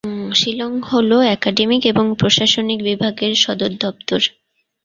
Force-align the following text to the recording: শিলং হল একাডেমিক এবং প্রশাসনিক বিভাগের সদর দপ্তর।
শিলং 0.33 0.71
হল 0.89 1.11
একাডেমিক 1.35 1.81
এবং 1.85 2.05
প্রশাসনিক 2.19 2.79
বিভাগের 2.89 3.33
সদর 3.43 3.71
দপ্তর। 3.81 4.21